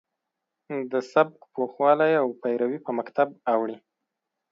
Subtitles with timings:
[0.91, 3.77] د سبک پوخوالی او پیروي په مکتب اوړي.